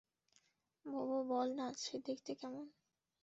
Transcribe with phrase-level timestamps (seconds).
[0.85, 2.65] বোবো, বলনা, সে দেখতে কেমন?